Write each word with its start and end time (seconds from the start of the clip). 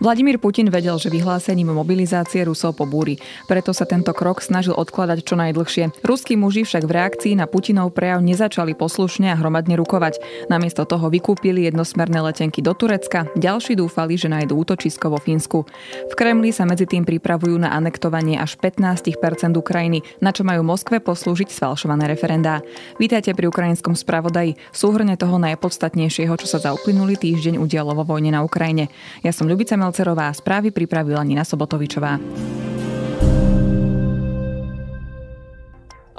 Vladimír 0.00 0.40
Putin 0.40 0.72
vedel, 0.72 0.96
že 0.96 1.12
vyhlásením 1.12 1.76
mobilizácie 1.76 2.40
Rusov 2.48 2.80
pobúri. 2.80 3.20
Preto 3.44 3.76
sa 3.76 3.84
tento 3.84 4.16
krok 4.16 4.40
snažil 4.40 4.72
odkladať 4.72 5.20
čo 5.20 5.36
najdlhšie. 5.36 6.00
Ruskí 6.00 6.40
muži 6.40 6.64
však 6.64 6.88
v 6.88 6.94
reakcii 6.96 7.36
na 7.36 7.44
Putinov 7.44 7.92
prejav 7.92 8.24
nezačali 8.24 8.72
poslušne 8.72 9.28
a 9.28 9.36
hromadne 9.36 9.76
rukovať. 9.76 10.48
Namiesto 10.48 10.88
toho 10.88 11.12
vykúpili 11.12 11.68
jednosmerné 11.68 12.16
letenky 12.24 12.64
do 12.64 12.72
Turecka, 12.72 13.28
ďalší 13.36 13.76
dúfali, 13.76 14.16
že 14.16 14.32
nájdú 14.32 14.56
útočisko 14.64 15.12
vo 15.12 15.20
Fínsku. 15.20 15.68
V 16.08 16.14
Kremli 16.16 16.48
sa 16.48 16.64
medzi 16.64 16.88
tým 16.88 17.04
pripravujú 17.04 17.60
na 17.60 17.76
anektovanie 17.76 18.40
až 18.40 18.56
15% 18.56 19.20
Ukrajiny, 19.52 20.00
na 20.24 20.32
čo 20.32 20.48
majú 20.48 20.64
Moskve 20.64 21.04
poslúžiť 21.04 21.52
sfalšované 21.52 22.08
referendá. 22.08 22.64
Vítajte 22.96 23.36
pri 23.36 23.52
ukrajinskom 23.52 23.92
spravodaji, 23.92 24.56
súhrne 24.72 25.20
toho 25.20 25.36
najpodstatnejšieho, 25.36 26.32
čo 26.40 26.48
sa 26.48 26.56
za 26.56 26.72
uplynulý 26.72 27.20
týždeň 27.20 27.60
udialo 27.60 27.92
vo 27.92 28.16
vojne 28.16 28.32
na 28.32 28.40
Ukrajine. 28.40 28.88
Ja 29.20 29.36
som 29.36 29.44
Ľubica 29.44 29.76
Melcerová, 29.90 30.30
správy 30.30 30.70
pripravila 30.70 31.26
Nina 31.26 31.42
Sobotovičová. 31.42 32.14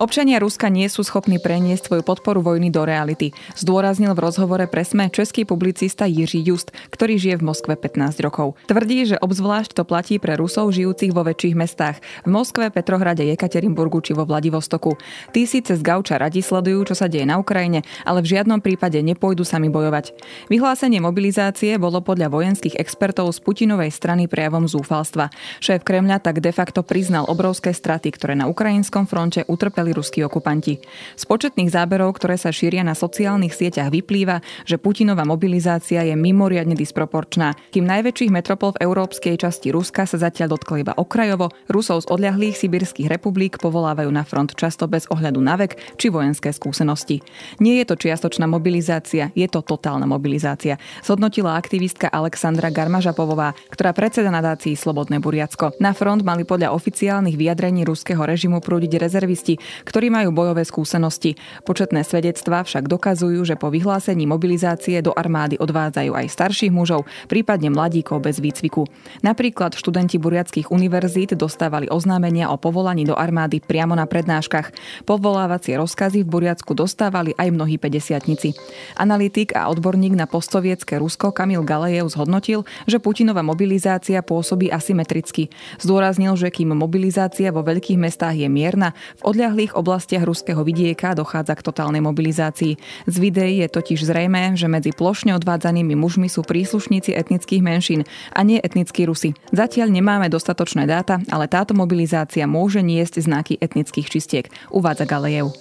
Občania 0.02 0.42
Ruska 0.42 0.66
nie 0.74 0.90
sú 0.90 1.06
schopní 1.06 1.38
preniesť 1.38 1.86
svoju 1.86 2.02
podporu 2.02 2.42
vojny 2.42 2.74
do 2.74 2.82
reality, 2.90 3.38
zdôraznil 3.54 4.18
v 4.18 4.24
rozhovore 4.26 4.66
pre 4.66 4.82
SME 4.82 5.14
český 5.14 5.46
publicista 5.46 6.10
Jiří 6.10 6.42
Just, 6.42 6.74
ktorý 6.90 7.22
žije 7.22 7.38
v 7.38 7.46
Moskve 7.46 7.78
15 7.78 8.18
rokov. 8.26 8.58
Tvrdí, 8.66 9.14
že 9.14 9.22
obzvlášť 9.22 9.78
to 9.78 9.86
platí 9.86 10.18
pre 10.18 10.42
Rusov 10.42 10.74
žijúcich 10.74 11.14
vo 11.14 11.22
väčších 11.22 11.54
mestách, 11.54 12.02
v 12.26 12.34
Moskve, 12.34 12.74
Petrohrade, 12.74 13.30
Jekaterinburgu 13.30 14.02
či 14.02 14.18
vo 14.18 14.26
Vladivostoku. 14.26 14.98
Tí 15.38 15.46
síce 15.46 15.78
z 15.78 15.86
gauča 15.86 16.18
radi 16.18 16.42
sledujú, 16.42 16.82
čo 16.90 16.98
sa 16.98 17.06
deje 17.06 17.30
na 17.30 17.38
Ukrajine, 17.38 17.86
ale 18.02 18.26
v 18.26 18.34
žiadnom 18.34 18.58
prípade 18.58 18.98
nepôjdu 19.06 19.46
sami 19.46 19.70
bojovať. 19.70 20.18
Vyhlásenie 20.50 20.98
mobilizácie 20.98 21.78
bolo 21.78 22.02
podľa 22.02 22.34
vojenských 22.34 22.74
expertov 22.82 23.30
z 23.38 23.46
Putinovej 23.46 23.94
strany 23.94 24.26
prejavom 24.26 24.66
zúfalstva. 24.66 25.30
Šéf 25.62 25.86
Kremľa 25.86 26.26
tak 26.26 26.42
de 26.42 26.50
facto 26.50 26.82
priznal 26.82 27.30
obrovské 27.30 27.70
straty, 27.70 28.10
ktoré 28.10 28.34
na 28.34 28.50
ukrajinskom 28.50 29.06
fronte 29.06 29.46
utrpeli 29.46 29.91
vykonali 29.92 30.00
ruskí 30.00 30.24
okupanti. 30.24 30.80
Z 31.20 31.24
početných 31.28 31.70
záberov, 31.70 32.16
ktoré 32.16 32.40
sa 32.40 32.50
šíria 32.50 32.82
na 32.82 32.96
sociálnych 32.96 33.52
sieťach, 33.52 33.92
vyplýva, 33.92 34.40
že 34.64 34.80
Putinová 34.80 35.28
mobilizácia 35.28 36.02
je 36.08 36.16
mimoriadne 36.16 36.74
disproporčná. 36.74 37.54
Kým 37.76 37.84
najväčších 37.84 38.32
metropol 38.32 38.74
v 38.74 38.88
európskej 38.88 39.36
časti 39.36 39.70
Ruska 39.76 40.08
sa 40.08 40.18
zatiaľ 40.18 40.56
dotkli 40.56 40.88
iba 40.88 40.96
okrajovo, 40.96 41.52
Rusov 41.68 42.08
z 42.08 42.10
odľahlých 42.10 42.56
sibirských 42.56 43.12
republik 43.12 43.60
povolávajú 43.60 44.10
na 44.10 44.24
front 44.24 44.56
často 44.56 44.88
bez 44.88 45.06
ohľadu 45.12 45.40
na 45.44 45.60
vek 45.60 46.00
či 46.00 46.08
vojenské 46.08 46.56
skúsenosti. 46.56 47.20
Nie 47.60 47.84
je 47.84 47.86
to 47.92 47.96
čiastočná 48.00 48.48
mobilizácia, 48.48 49.30
je 49.36 49.48
to 49.52 49.60
totálna 49.62 50.08
mobilizácia, 50.08 50.80
zhodnotila 51.04 51.60
aktivistka 51.60 52.08
Alexandra 52.08 52.72
Garmažapovová, 52.72 53.54
ktorá 53.70 53.92
predseda 53.92 54.32
nadácii 54.32 54.74
Slobodné 54.80 55.20
Buriacko. 55.20 55.76
Na 55.84 55.92
front 55.92 56.24
mali 56.24 56.48
podľa 56.48 56.74
oficiálnych 56.74 57.36
vyjadrení 57.36 57.84
ruského 57.84 58.22
režimu 58.24 58.64
prúdiť 58.64 58.98
rezervisti, 58.98 59.58
ktorí 59.86 60.14
majú 60.14 60.34
bojové 60.34 60.64
skúsenosti. 60.66 61.38
Početné 61.68 62.02
svedectvá 62.02 62.66
však 62.66 62.90
dokazujú, 62.90 63.46
že 63.46 63.60
po 63.60 63.70
vyhlásení 63.70 64.26
mobilizácie 64.26 64.98
do 65.06 65.14
armády 65.14 65.62
odvádzajú 65.62 66.12
aj 66.18 66.26
starších 66.32 66.74
mužov, 66.74 67.06
prípadne 67.30 67.70
mladíkov 67.70 68.26
bez 68.26 68.42
výcviku. 68.42 68.90
Napríklad 69.22 69.78
študenti 69.78 70.18
buriackých 70.18 70.74
univerzít 70.74 71.38
dostávali 71.38 71.92
oznámenia 71.92 72.50
o 72.50 72.58
povolaní 72.58 73.06
do 73.06 73.14
armády 73.14 73.62
priamo 73.62 73.94
na 73.94 74.10
prednáškach. 74.10 74.74
Povolávacie 75.06 75.78
rozkazy 75.78 76.26
v 76.26 76.32
Buriacku 76.32 76.74
dostávali 76.74 77.38
aj 77.38 77.54
mnohí 77.54 77.78
50 77.78 78.58
Analytik 78.98 79.54
a 79.54 79.70
odborník 79.70 80.18
na 80.18 80.26
postsovietské 80.26 80.98
Rusko 80.98 81.30
Kamil 81.30 81.62
Galejev 81.62 82.10
zhodnotil, 82.10 82.66
že 82.90 82.98
Putinova 82.98 83.46
mobilizácia 83.46 84.26
pôsobí 84.26 84.74
asymetricky. 84.74 85.54
Zdôraznil, 85.78 86.34
že 86.34 86.50
kým 86.50 86.74
mobilizácia 86.74 87.54
vo 87.54 87.62
veľkých 87.62 88.02
mestách 88.02 88.42
je 88.42 88.50
mierna, 88.50 88.98
v 89.20 89.36
odľahlých 89.36 89.61
niektorých 89.62 89.78
oblastiach 89.78 90.26
ruského 90.26 90.66
vidieka 90.66 91.14
dochádza 91.14 91.54
k 91.54 91.62
totálnej 91.70 92.02
mobilizácii. 92.02 92.82
Z 93.06 93.16
videí 93.22 93.62
je 93.62 93.70
totiž 93.70 94.10
zrejme, 94.10 94.58
že 94.58 94.66
medzi 94.66 94.90
plošne 94.90 95.38
odvádzanými 95.38 95.94
mužmi 95.94 96.26
sú 96.26 96.42
príslušníci 96.42 97.14
etnických 97.14 97.62
menšín 97.62 98.02
a 98.34 98.42
nie 98.42 98.58
etnickí 98.58 99.06
Rusi. 99.06 99.38
Zatiaľ 99.54 99.94
nemáme 99.94 100.34
dostatočné 100.34 100.90
dáta, 100.90 101.22
ale 101.30 101.46
táto 101.46 101.78
mobilizácia 101.78 102.50
môže 102.50 102.82
niesť 102.82 103.22
znaky 103.22 103.62
etnických 103.62 104.10
čistiek, 104.10 104.46
uvádza 104.74 105.06
Galejev. 105.06 105.54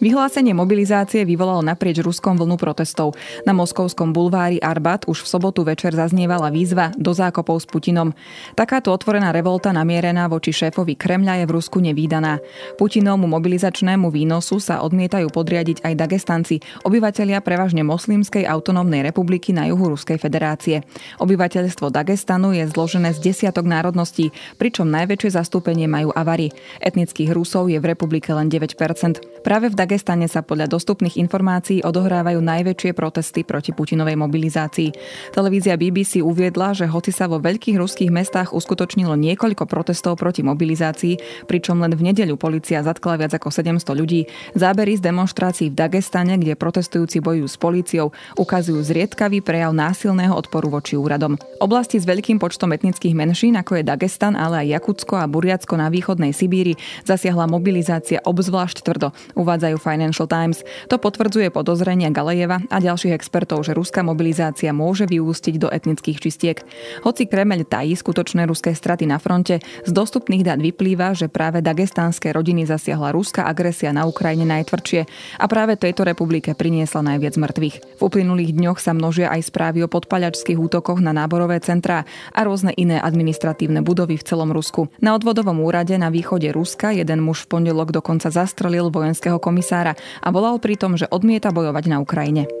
Vyhlásenie 0.00 0.56
mobilizácie 0.56 1.28
vyvolalo 1.28 1.60
naprieč 1.60 2.00
Ruskom 2.00 2.32
vlnu 2.32 2.56
protestov. 2.56 3.20
Na 3.44 3.52
moskovskom 3.52 4.16
bulvári 4.16 4.56
Arbat 4.56 5.04
už 5.04 5.20
v 5.20 5.28
sobotu 5.28 5.60
večer 5.60 5.92
zaznievala 5.92 6.48
výzva 6.48 6.88
do 6.96 7.12
zákopov 7.12 7.60
s 7.60 7.68
Putinom. 7.68 8.16
Takáto 8.56 8.96
otvorená 8.96 9.28
revolta 9.28 9.76
namierená 9.76 10.24
voči 10.32 10.56
šéfovi 10.56 10.96
Kremľa 10.96 11.44
je 11.44 11.44
v 11.44 11.52
Rusku 11.52 11.84
nevýdaná. 11.84 12.40
Putinovmu 12.80 13.28
mobilizačnému 13.28 14.08
výnosu 14.08 14.56
sa 14.56 14.80
odmietajú 14.80 15.28
podriadiť 15.28 15.84
aj 15.84 15.92
Dagestanci, 15.92 16.64
obyvatelia 16.88 17.44
prevažne 17.44 17.84
moslimskej 17.84 18.48
autonómnej 18.48 19.04
republiky 19.04 19.52
na 19.52 19.68
juhu 19.68 19.92
Ruskej 19.92 20.16
federácie. 20.16 20.80
Obyvateľstvo 21.20 21.92
Dagestanu 21.92 22.56
je 22.56 22.64
zložené 22.72 23.12
z 23.12 23.20
desiatok 23.20 23.68
národností, 23.68 24.32
pričom 24.56 24.88
najväčšie 24.88 25.36
zastúpenie 25.36 25.84
majú 25.92 26.08
Avari. 26.16 26.56
Etnických 26.80 27.36
Rusov 27.36 27.68
je 27.68 27.76
v 27.76 27.84
republike 27.92 28.32
len 28.32 28.48
9%. 28.48 29.44
Práve 29.44 29.68
v 29.68 29.76
Dagestane 29.90 30.30
sa 30.30 30.46
podľa 30.46 30.70
dostupných 30.70 31.18
informácií 31.18 31.82
odohrávajú 31.82 32.38
najväčšie 32.38 32.94
protesty 32.94 33.42
proti 33.42 33.74
Putinovej 33.74 34.14
mobilizácii. 34.14 34.94
Televízia 35.34 35.74
BBC 35.74 36.22
uviedla, 36.22 36.78
že 36.78 36.86
hoci 36.86 37.10
sa 37.10 37.26
vo 37.26 37.42
veľkých 37.42 37.74
ruských 37.74 38.06
mestách 38.06 38.54
uskutočnilo 38.54 39.18
niekoľko 39.18 39.66
protestov 39.66 40.14
proti 40.14 40.46
mobilizácii, 40.46 41.42
pričom 41.50 41.82
len 41.82 41.98
v 41.98 42.06
nedeľu 42.06 42.38
policia 42.38 42.86
zatkla 42.86 43.18
viac 43.18 43.34
ako 43.34 43.50
700 43.50 43.82
ľudí, 43.98 44.30
zábery 44.54 44.94
z 44.94 45.10
demonstrácií 45.10 45.74
v 45.74 45.82
Dagestane, 45.82 46.38
kde 46.38 46.54
protestujúci 46.54 47.18
bojujú 47.18 47.50
s 47.50 47.58
políciou, 47.58 48.14
ukazujú 48.38 48.78
zriedkavý 48.86 49.42
prejav 49.42 49.74
násilného 49.74 50.38
odporu 50.38 50.70
voči 50.70 50.94
úradom. 50.94 51.34
Oblasti 51.58 51.98
s 51.98 52.06
veľkým 52.06 52.38
počtom 52.38 52.70
etnických 52.70 53.18
menšín, 53.18 53.58
ako 53.58 53.82
je 53.82 53.90
Dagestan, 53.90 54.38
ale 54.38 54.62
aj 54.62 54.70
Jakutsko 54.70 55.18
a 55.18 55.26
Buriacko 55.26 55.74
na 55.74 55.90
východnej 55.90 56.30
Sibíri, 56.30 56.78
zasiahla 57.02 57.50
mobilizácia 57.50 58.22
obzvlášť 58.22 58.86
tvrdo, 58.86 59.10
uvádzajú 59.34 59.79
Financial 59.80 60.28
Times. 60.28 60.60
To 60.92 61.00
potvrdzuje 61.00 61.48
podozrenia 61.48 62.12
Galejeva 62.12 62.60
a 62.68 62.76
ďalších 62.76 63.16
expertov, 63.16 63.64
že 63.64 63.72
ruská 63.72 64.04
mobilizácia 64.04 64.76
môže 64.76 65.08
vyústiť 65.08 65.56
do 65.56 65.72
etnických 65.72 66.20
čistiek. 66.20 66.60
Hoci 67.00 67.24
Kremeľ 67.24 67.64
tají 67.64 67.96
skutočné 67.96 68.44
ruské 68.44 68.76
straty 68.76 69.08
na 69.08 69.16
fronte, 69.16 69.64
z 69.64 69.90
dostupných 69.90 70.44
dát 70.44 70.60
vyplýva, 70.60 71.16
že 71.16 71.32
práve 71.32 71.64
dagestánske 71.64 72.28
rodiny 72.28 72.68
zasiahla 72.68 73.16
ruská 73.16 73.48
agresia 73.48 73.96
na 73.96 74.04
Ukrajine 74.04 74.44
najtvrdšie 74.44 75.00
a 75.40 75.44
práve 75.48 75.80
tejto 75.80 76.04
republike 76.04 76.52
priniesla 76.52 77.00
najviac 77.00 77.40
mŕtvych. 77.40 77.76
V 77.96 78.00
uplynulých 78.02 78.52
dňoch 78.52 78.78
sa 78.82 78.92
množia 78.92 79.32
aj 79.32 79.48
správy 79.48 79.86
o 79.86 79.88
podpaľačských 79.88 80.60
útokoch 80.60 81.00
na 81.00 81.16
náborové 81.16 81.56
centrá 81.64 82.04
a 82.36 82.40
rôzne 82.44 82.76
iné 82.76 83.00
administratívne 83.00 83.80
budovy 83.80 84.20
v 84.20 84.26
celom 84.26 84.50
Rusku. 84.50 84.92
Na 85.00 85.16
odvodovom 85.16 85.62
úrade 85.62 85.94
na 85.96 86.10
východe 86.10 86.50
Ruska 86.50 86.90
jeden 86.90 87.22
muž 87.22 87.46
v 87.46 87.56
pondelok 87.56 87.94
dokonca 87.94 88.28
zastrelil 88.28 88.90
vojenského 88.90 89.38
komisára 89.38 89.69
komisára 89.70 89.94
a 90.18 90.28
volal 90.34 90.58
pri 90.58 90.74
tom, 90.74 90.98
že 90.98 91.06
odmieta 91.06 91.54
bojovať 91.54 91.84
na 91.86 92.02
Ukrajine. 92.02 92.59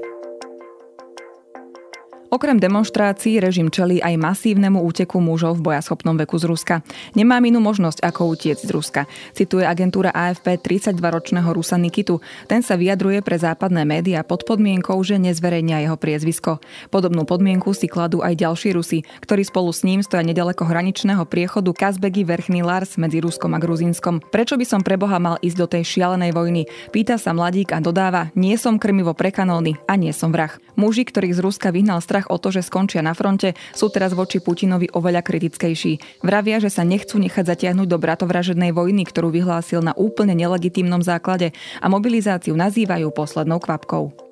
Okrem 2.30 2.62
demonstrácií 2.62 3.42
režim 3.42 3.74
čelí 3.74 3.98
aj 3.98 4.14
masívnemu 4.14 4.78
úteku 4.86 5.18
mužov 5.18 5.58
v 5.58 5.74
bojaschopnom 5.74 6.14
veku 6.14 6.38
z 6.38 6.46
Ruska. 6.46 6.74
Nemám 7.18 7.42
inú 7.42 7.58
možnosť, 7.58 8.06
ako 8.06 8.30
utiecť 8.38 8.62
z 8.62 8.70
Ruska, 8.70 9.02
cituje 9.34 9.66
agentúra 9.66 10.14
AFP 10.14 10.62
32-ročného 10.62 11.50
Rusa 11.50 11.74
Nikitu. 11.74 12.22
Ten 12.46 12.62
sa 12.62 12.78
vyjadruje 12.78 13.26
pre 13.26 13.34
západné 13.34 13.82
médiá 13.82 14.22
pod 14.22 14.46
podmienkou, 14.46 14.94
že 15.02 15.18
nezverejnia 15.18 15.82
jeho 15.82 15.98
priezvisko. 15.98 16.62
Podobnú 16.94 17.26
podmienku 17.26 17.74
si 17.74 17.90
kladú 17.90 18.22
aj 18.22 18.38
ďalší 18.38 18.78
Rusi, 18.78 19.02
ktorí 19.26 19.42
spolu 19.42 19.74
s 19.74 19.82
ním 19.82 19.98
stoja 20.06 20.22
nedaleko 20.22 20.62
hraničného 20.62 21.26
priechodu 21.26 21.74
Kazbegi 21.74 22.22
Verchný 22.22 22.62
Lars 22.62 22.94
medzi 22.94 23.18
Ruskom 23.18 23.58
a 23.58 23.58
Gruzínskom. 23.58 24.22
Prečo 24.30 24.54
by 24.54 24.62
som 24.62 24.86
pre 24.86 24.94
Boha 24.94 25.18
mal 25.18 25.34
ísť 25.42 25.58
do 25.58 25.66
tej 25.66 25.82
šialenej 25.82 26.30
vojny? 26.30 26.70
Pýta 26.94 27.18
sa 27.18 27.34
mladík 27.34 27.74
a 27.74 27.82
dodáva, 27.82 28.30
nie 28.38 28.54
som 28.54 28.78
krmivo 28.78 29.18
pre 29.18 29.34
kanóny 29.34 29.74
a 29.90 29.98
nie 29.98 30.14
som 30.14 30.30
vrah. 30.30 30.54
Muži, 30.80 31.04
ktorých 31.04 31.36
z 31.36 31.44
Ruska 31.44 31.68
vyhnal 31.68 32.00
strach 32.00 32.32
o 32.32 32.40
to, 32.40 32.48
že 32.48 32.64
skončia 32.64 33.04
na 33.04 33.12
fronte, 33.12 33.52
sú 33.76 33.92
teraz 33.92 34.16
voči 34.16 34.40
Putinovi 34.40 34.88
oveľa 34.96 35.20
kritickejší. 35.20 36.24
Vravia, 36.24 36.56
že 36.56 36.72
sa 36.72 36.88
nechcú 36.88 37.20
nechať 37.20 37.44
zatiahnuť 37.44 37.84
do 37.84 38.00
bratovražednej 38.00 38.72
vojny, 38.72 39.04
ktorú 39.04 39.28
vyhlásil 39.28 39.84
na 39.84 39.92
úplne 39.92 40.32
nelegitímnom 40.32 41.04
základe 41.04 41.52
a 41.84 41.86
mobilizáciu 41.92 42.56
nazývajú 42.56 43.12
poslednou 43.12 43.60
kvapkou. 43.60 44.29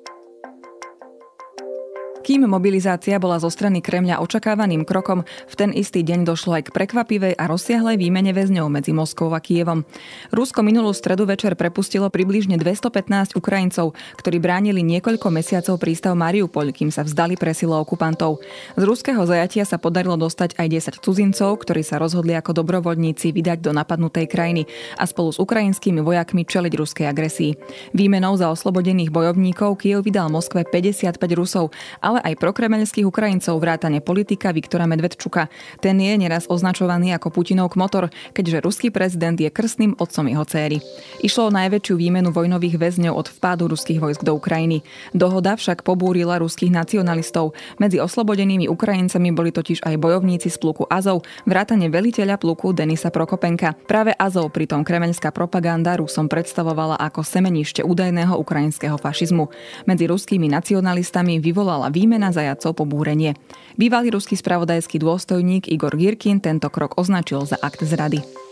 Kým 2.29 2.45
mobilizácia 2.45 3.17
bola 3.17 3.41
zo 3.41 3.49
strany 3.49 3.81
Kremľa 3.81 4.21
očakávaným 4.21 4.85
krokom, 4.85 5.25
v 5.25 5.55
ten 5.57 5.73
istý 5.73 6.05
deň 6.05 6.29
došlo 6.29 6.61
aj 6.61 6.69
k 6.69 6.73
prekvapivej 6.77 7.33
a 7.33 7.49
rozsiahlej 7.49 7.97
výmene 7.97 8.29
väzňov 8.37 8.69
medzi 8.69 8.93
Moskvou 8.93 9.33
a 9.33 9.41
Kievom. 9.41 9.81
Rusko 10.29 10.61
minulú 10.61 10.93
stredu 10.93 11.25
večer 11.25 11.57
prepustilo 11.57 12.05
približne 12.13 12.61
215 12.61 13.33
Ukrajincov, 13.33 13.97
ktorí 14.21 14.37
bránili 14.37 14.85
niekoľko 14.85 15.25
mesiacov 15.33 15.81
prístav 15.81 16.13
Mariupol, 16.13 16.69
kým 16.69 16.93
sa 16.93 17.01
vzdali 17.01 17.33
presilo 17.33 17.81
okupantov. 17.81 18.45
Z 18.77 18.83
ruského 18.85 19.25
zajatia 19.25 19.65
sa 19.65 19.81
podarilo 19.81 20.13
dostať 20.13 20.53
aj 20.61 21.01
10 21.01 21.01
cudzincov, 21.01 21.65
ktorí 21.65 21.81
sa 21.81 21.97
rozhodli 21.97 22.37
ako 22.37 22.61
dobrovoľníci 22.61 23.33
vydať 23.33 23.57
do 23.65 23.73
napadnutej 23.73 24.29
krajiny 24.29 24.69
a 25.01 25.09
spolu 25.09 25.33
s 25.33 25.41
ukrajinskými 25.41 26.05
vojakmi 26.05 26.45
čeliť 26.45 26.73
ruskej 26.77 27.09
agresii. 27.09 27.57
Výmenou 27.97 28.37
za 28.37 28.53
oslobodených 28.53 29.09
bojovníkov 29.09 29.81
Kiev 29.81 30.05
vydal 30.05 30.29
Moskve 30.29 30.61
55 30.61 31.17
Rusov, 31.33 31.73
ale 32.05 32.18
ale 32.19 32.35
aj 32.35 32.43
prokremeľských 32.43 33.07
Ukrajincov 33.07 33.55
vrátane 33.63 34.03
politika 34.03 34.51
Viktora 34.51 34.83
Medvedčuka. 34.83 35.47
Ten 35.79 36.03
je 36.03 36.19
neraz 36.19 36.51
označovaný 36.51 37.15
ako 37.15 37.31
Putinov 37.31 37.71
kmotor, 37.71 38.11
keďže 38.35 38.59
ruský 38.59 38.91
prezident 38.91 39.39
je 39.39 39.47
krstným 39.47 39.95
otcom 39.95 40.27
jeho 40.27 40.43
céry. 40.43 40.83
Išlo 41.23 41.47
o 41.47 41.55
najväčšiu 41.55 41.95
výmenu 41.95 42.35
vojnových 42.35 42.75
väzňov 42.75 43.15
od 43.15 43.31
vpádu 43.31 43.71
ruských 43.71 44.03
vojsk 44.03 44.27
do 44.27 44.35
Ukrajiny. 44.35 44.83
Dohoda 45.15 45.55
však 45.55 45.87
pobúrila 45.87 46.43
ruských 46.43 46.75
nacionalistov. 46.75 47.55
Medzi 47.79 48.03
oslobodenými 48.03 48.67
Ukrajincami 48.67 49.31
boli 49.31 49.55
totiž 49.55 49.87
aj 49.87 49.95
bojovníci 49.95 50.51
z 50.51 50.59
pluku 50.59 50.91
Azov, 50.91 51.23
vrátane 51.47 51.87
veliteľa 51.87 52.35
pluku 52.35 52.75
Denisa 52.75 53.15
Prokopenka. 53.15 53.79
Práve 53.87 54.11
Azov 54.19 54.51
pritom 54.51 54.83
kremeľská 54.83 55.31
propaganda 55.31 55.95
Rusom 55.95 56.27
predstavovala 56.27 56.99
ako 56.99 57.23
semenište 57.23 57.79
údajného 57.79 58.35
ukrajinského 58.35 58.99
fašizmu. 58.99 59.47
Medzi 59.87 60.03
ruskými 60.03 60.51
nacionalistami 60.51 61.39
vyvolala 61.39 61.87
výmena 62.09 62.33
výmena 62.33 62.33
zajacov 62.33 62.73
pobúrenie. 62.73 63.37
Bývalý 63.77 64.09
ruský 64.09 64.33
spravodajský 64.33 64.97
dôstojník 64.97 65.69
Igor 65.69 65.93
Girkin 65.93 66.41
tento 66.41 66.65
krok 66.73 66.97
označil 66.97 67.45
za 67.45 67.53
akt 67.61 67.85
zrady. 67.85 68.48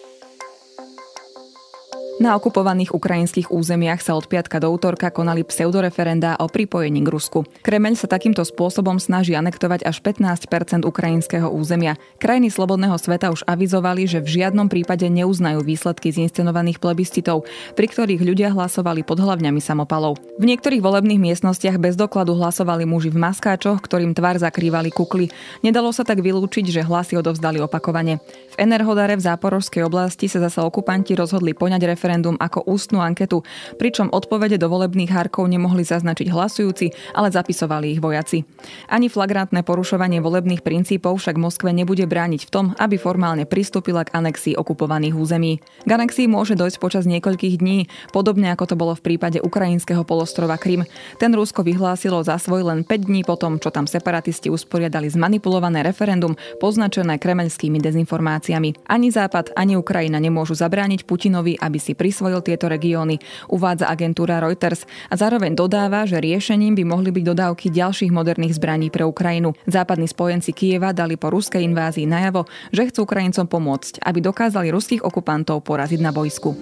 Na 2.18 2.34
okupovaných 2.34 2.98
ukrajinských 2.98 3.54
územiach 3.54 4.02
sa 4.02 4.18
od 4.18 4.26
piatka 4.26 4.58
do 4.58 4.74
útorka 4.74 5.14
konali 5.14 5.46
pseudoreferendá 5.46 6.34
o 6.42 6.50
pripojení 6.50 7.06
k 7.06 7.14
Rusku. 7.14 7.46
Kremeň 7.62 7.94
sa 7.94 8.10
takýmto 8.10 8.42
spôsobom 8.42 8.98
snaží 8.98 9.38
anektovať 9.38 9.86
až 9.86 10.02
15% 10.02 10.82
ukrajinského 10.82 11.46
územia. 11.46 11.94
Krajiny 12.18 12.50
slobodného 12.50 12.98
sveta 12.98 13.30
už 13.30 13.46
avizovali, 13.46 14.10
že 14.10 14.26
v 14.26 14.42
žiadnom 14.42 14.66
prípade 14.66 15.06
neuznajú 15.06 15.62
výsledky 15.62 16.10
z 16.10 16.26
inscenovaných 16.26 16.82
plebiscitov, 16.82 17.46
pri 17.78 17.86
ktorých 17.86 18.26
ľudia 18.26 18.50
hlasovali 18.50 19.06
pod 19.06 19.22
hlavňami 19.22 19.62
samopalov. 19.62 20.18
V 20.42 20.46
niektorých 20.50 20.82
volebných 20.82 21.22
miestnostiach 21.22 21.78
bez 21.78 21.94
dokladu 21.94 22.34
hlasovali 22.34 22.90
muži 22.90 23.14
v 23.14 23.22
maskáčoch, 23.30 23.78
ktorým 23.78 24.18
tvar 24.18 24.42
zakrývali 24.42 24.90
kukly. 24.90 25.30
Nedalo 25.62 25.94
sa 25.94 26.02
tak 26.02 26.26
vylúčiť, 26.26 26.66
že 26.66 26.82
hlasy 26.82 27.14
odovzdali 27.14 27.62
opakovane. 27.62 28.18
V 28.26 28.56
Enerhodare 28.58 29.14
v 29.14 29.22
záporovskej 29.22 29.86
oblasti 29.86 30.26
sa 30.26 30.42
zase 30.42 30.66
okupanti 30.66 31.14
rozhodli 31.14 31.54
poňať 31.54 31.86
referendum 31.86 32.07
referendum 32.08 32.40
ako 32.40 32.64
ústnu 32.64 33.04
anketu, 33.04 33.44
pričom 33.76 34.08
odpovede 34.08 34.56
do 34.56 34.72
volebných 34.72 35.12
hárkov 35.12 35.44
nemohli 35.44 35.84
zaznačiť 35.84 36.32
hlasujúci, 36.32 36.96
ale 37.12 37.28
zapisovali 37.36 37.92
ich 37.92 38.00
vojaci. 38.00 38.48
Ani 38.88 39.12
flagrantné 39.12 39.68
porušovanie 39.68 40.24
volebných 40.24 40.64
princípov 40.64 41.20
však 41.20 41.36
Moskve 41.36 41.76
nebude 41.76 42.08
brániť 42.08 42.48
v 42.48 42.54
tom, 42.56 42.66
aby 42.80 42.96
formálne 42.96 43.44
pristúpila 43.44 44.08
k 44.08 44.16
anexii 44.16 44.56
okupovaných 44.56 45.20
území. 45.20 45.60
K 45.84 45.90
anexii 45.92 46.32
môže 46.32 46.56
dojsť 46.56 46.80
počas 46.80 47.04
niekoľkých 47.04 47.60
dní, 47.60 47.92
podobne 48.16 48.56
ako 48.56 48.72
to 48.72 48.76
bolo 48.80 48.96
v 48.96 49.04
prípade 49.04 49.44
ukrajinského 49.44 50.08
polostrova 50.08 50.56
Krym. 50.56 50.88
Ten 51.20 51.36
Rusko 51.36 51.68
vyhlásilo 51.68 52.24
za 52.24 52.40
svoj 52.40 52.72
len 52.72 52.88
5 52.88 53.04
dní 53.04 53.28
potom, 53.28 53.60
čo 53.60 53.68
tam 53.68 53.84
separatisti 53.84 54.48
usporiadali 54.48 55.12
zmanipulované 55.12 55.84
referendum 55.84 56.40
poznačené 56.64 57.20
kremeľskými 57.20 57.84
dezinformáciami. 57.84 58.88
Ani 58.88 59.12
Západ, 59.12 59.52
ani 59.60 59.76
Ukrajina 59.76 60.24
nemôžu 60.24 60.56
zabrániť 60.56 61.04
Putinovi, 61.04 61.58
aby 61.58 61.82
si 61.82 61.97
prisvojil 61.98 62.46
tieto 62.46 62.70
regióny, 62.70 63.18
uvádza 63.50 63.90
agentúra 63.90 64.38
Reuters 64.38 64.86
a 65.10 65.18
zároveň 65.18 65.58
dodáva, 65.58 66.06
že 66.06 66.22
riešením 66.22 66.78
by 66.78 66.84
mohli 66.86 67.10
byť 67.10 67.24
dodávky 67.26 67.74
ďalších 67.74 68.14
moderných 68.14 68.56
zbraní 68.56 68.94
pre 68.94 69.02
Ukrajinu. 69.04 69.58
Západní 69.66 70.06
spojenci 70.06 70.54
Kieva 70.54 70.94
dali 70.94 71.18
po 71.18 71.34
ruskej 71.34 71.66
invázii 71.66 72.06
najavo, 72.06 72.46
že 72.70 72.88
chcú 72.94 73.10
Ukrajincom 73.10 73.50
pomôcť, 73.50 74.06
aby 74.06 74.22
dokázali 74.22 74.70
ruských 74.70 75.02
okupantov 75.02 75.66
poraziť 75.66 76.00
na 76.00 76.14
bojsku. 76.14 76.54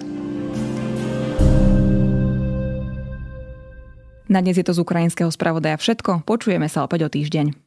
Na 4.26 4.42
dnes 4.42 4.58
je 4.58 4.66
to 4.66 4.74
z 4.74 4.82
ukrajinského 4.82 5.30
spravodaja 5.30 5.78
všetko. 5.78 6.26
Počujeme 6.26 6.66
sa 6.66 6.82
opäť 6.82 7.06
o 7.06 7.08
týždeň. 7.08 7.62